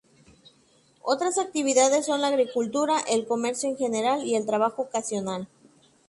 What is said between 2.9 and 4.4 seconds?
el comercio en general y